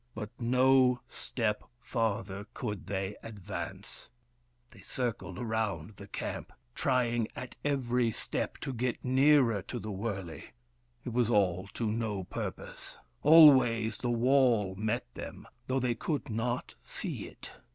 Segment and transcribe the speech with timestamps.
[0.15, 4.09] But no step farther could they advance.
[4.71, 10.45] They circled about the camp, trying at every step to get nearer to the wurley.
[11.05, 16.73] It was all to no purpose: always the wall met them, though they could not
[16.81, 17.51] see it.